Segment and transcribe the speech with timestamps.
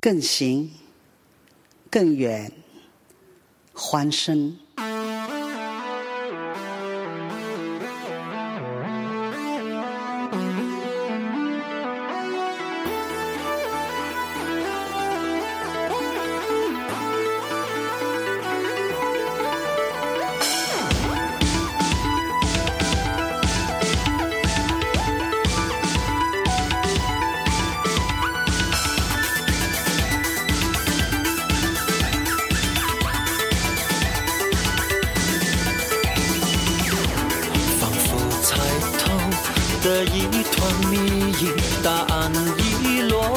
[0.00, 0.70] 更行，
[1.90, 2.50] 更远，
[3.74, 4.56] 还生。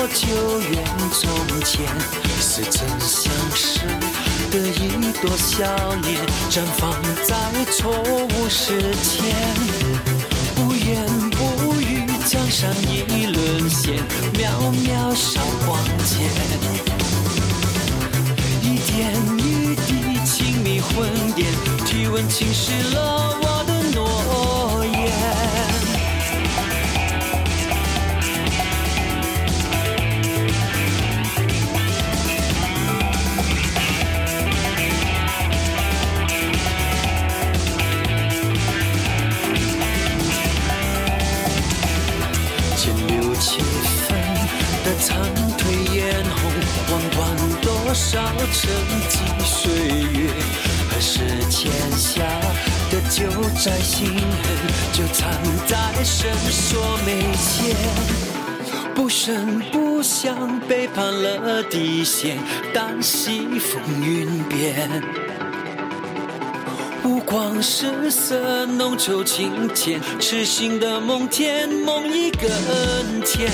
[0.07, 0.27] 久
[0.59, 0.83] 远
[1.13, 1.29] 从
[1.63, 1.85] 前
[2.41, 3.79] 似曾相识
[4.51, 5.65] 的一朵笑
[6.01, 6.19] 脸，
[6.49, 6.91] 绽放
[7.23, 9.33] 在错误时间。
[10.55, 13.95] 不言不语，江山已沦陷，
[14.33, 14.49] 渺
[14.83, 16.29] 渺韶光间。
[18.61, 21.47] 一点一滴，亲密婚颠，
[21.85, 23.52] 体温侵蚀了我。
[47.93, 48.19] 多少
[48.51, 48.71] 沉
[49.07, 50.27] 寂岁月，
[50.89, 52.23] 何时欠下
[52.89, 53.29] 的旧
[53.63, 55.29] 债心恨，就藏
[55.67, 57.75] 在深锁眉间。
[58.95, 62.39] 不声不响背叛了底线，
[62.73, 64.89] 当西风云变，
[67.03, 72.49] 五光十色浓愁情浅，痴心的梦天梦一更
[73.21, 73.47] 甜。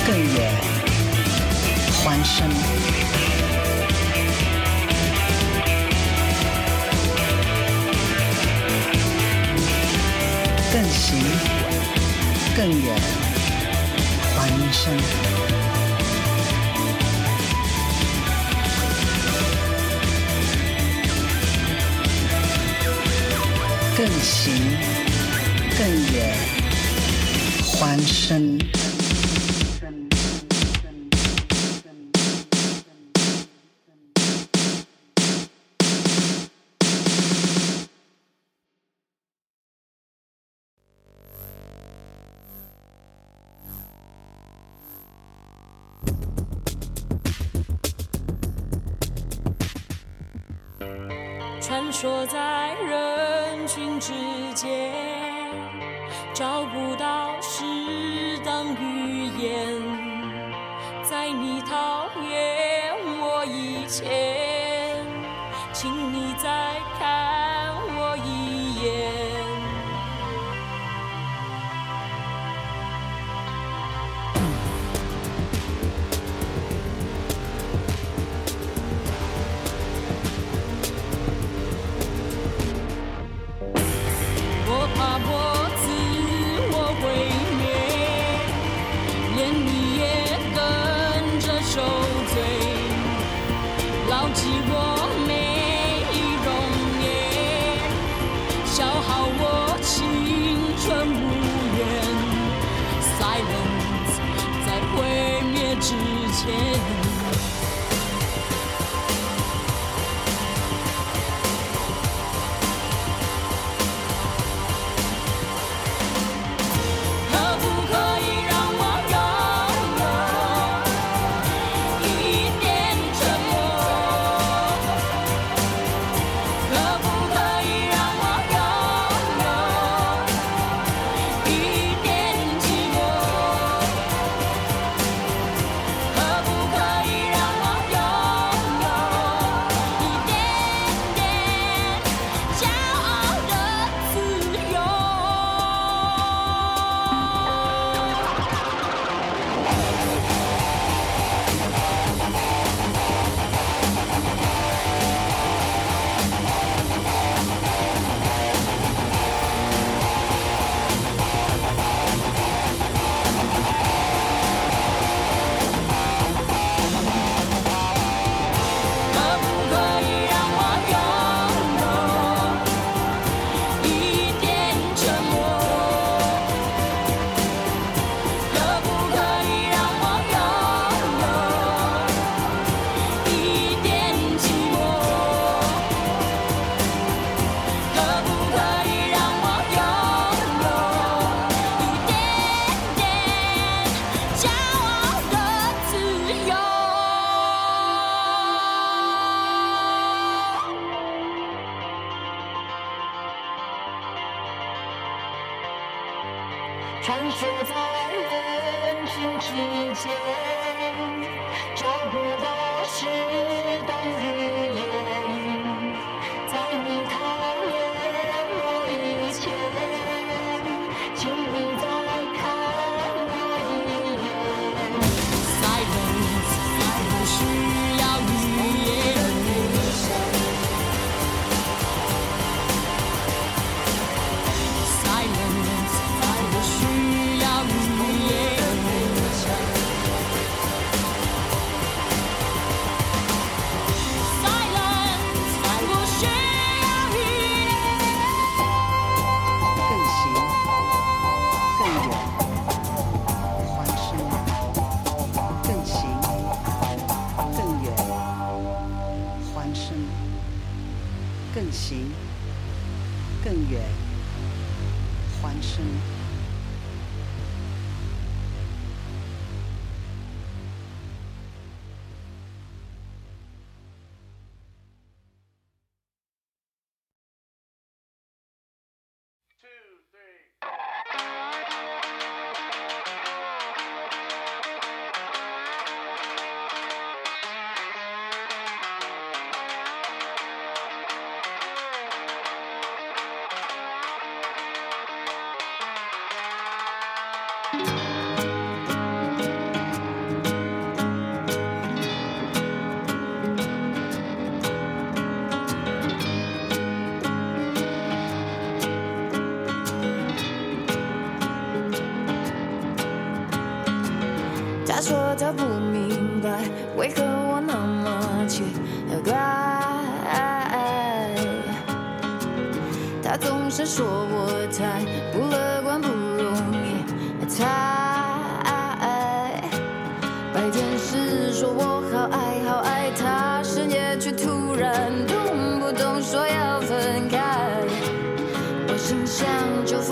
[0.06, 0.52] 更远，
[2.02, 2.48] 还生。
[10.72, 11.16] 更行，
[12.56, 12.94] 更远，
[14.36, 15.41] 欢声。
[24.04, 24.52] 更行
[25.78, 26.36] 更远，
[27.64, 28.58] 欢声，
[51.60, 52.38] 传说在
[52.90, 53.11] 人。
[53.74, 54.12] 唇之
[54.52, 54.70] 间
[56.34, 57.64] 找不到适
[58.44, 59.80] 当语言，
[61.02, 64.31] 在你讨厌我以前。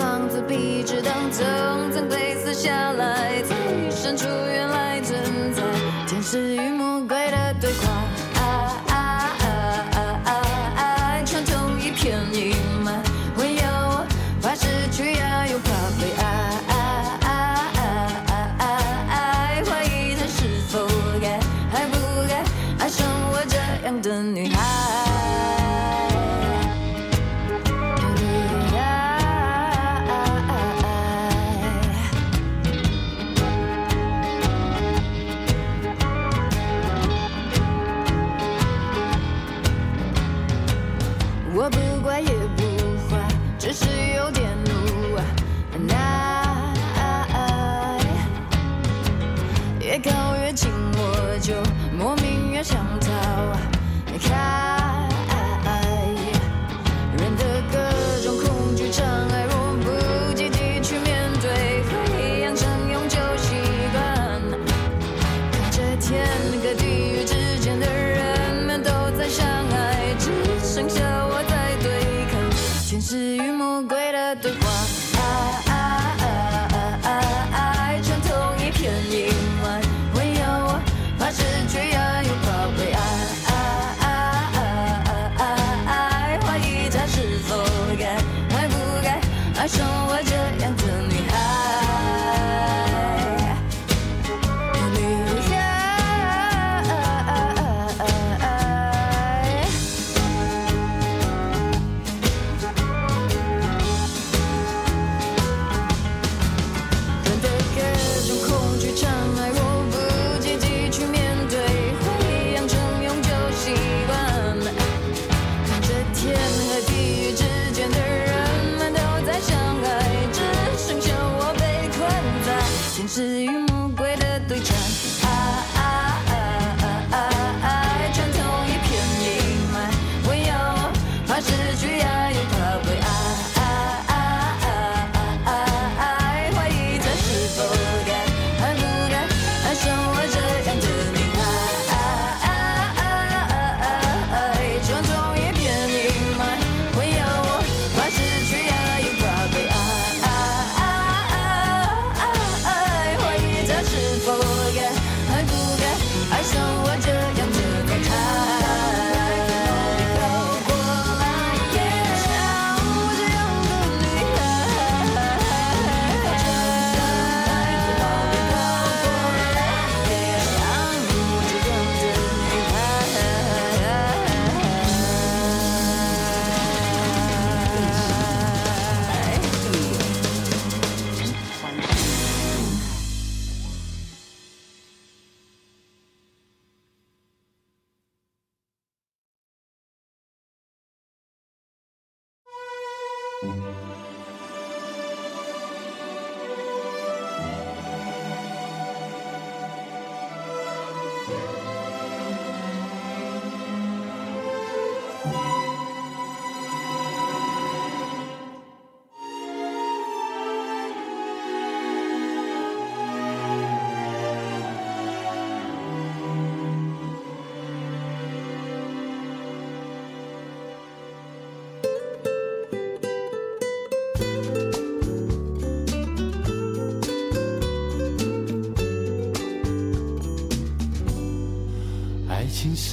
[0.01, 1.45] 房子壁纸当，层
[1.93, 3.55] 层被撕下来，在
[3.91, 4.90] 深处原来。
[49.91, 50.90] 越靠越近。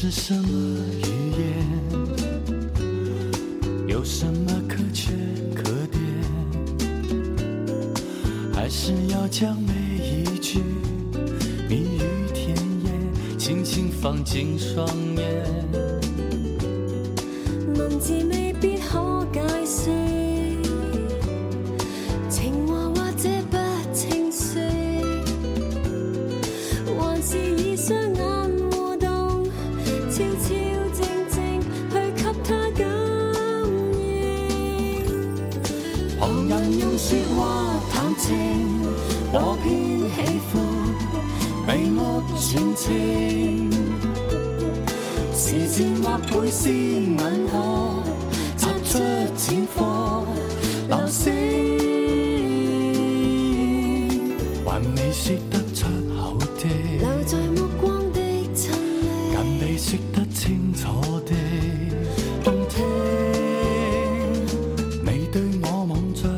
[0.09, 1.03] 是什么语
[1.37, 1.43] 言？
[3.89, 5.11] 有什么可缺
[5.53, 6.01] 可点？
[8.53, 10.59] 还是要将每一句
[11.67, 12.89] 蜜语甜言，
[13.37, 15.25] 轻轻放进双眼。
[17.75, 20.16] 文字未必可解释。
[46.49, 48.01] 眼波，
[48.55, 48.99] 擦出
[49.36, 50.25] 浅波，
[50.88, 51.27] 流星
[54.65, 58.19] 还未说得出口的，留在目光的
[58.53, 59.36] 亲昵。
[59.36, 60.88] 更未说得清楚
[61.25, 61.33] 的，
[62.45, 62.86] 动听。
[65.03, 66.29] 你对我望着，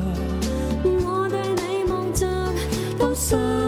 [1.06, 2.26] 我对你望着，
[2.98, 3.59] 都心。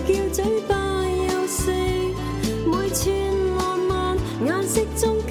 [0.00, 1.70] 叫嘴巴又涩，
[2.66, 3.12] 每寸
[3.58, 5.21] 浪漫颜色中。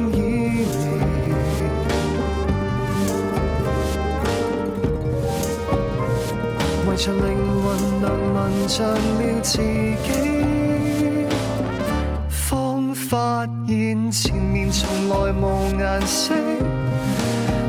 [0.02, 0.07] 觅。
[6.98, 10.44] 着灵魂，能闻着了自己，
[12.28, 16.34] 方发现前面从来无颜色，